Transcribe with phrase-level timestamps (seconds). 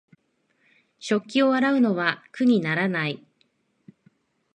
[0.97, 3.23] 食器を洗うのは苦にならない